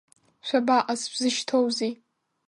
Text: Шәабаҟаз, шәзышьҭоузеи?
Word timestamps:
Шәабаҟаз, 0.47 1.01
шәзышьҭоузеи? 1.11 1.91